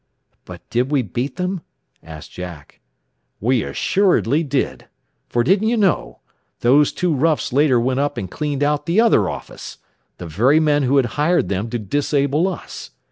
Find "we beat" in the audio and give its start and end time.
0.89-1.35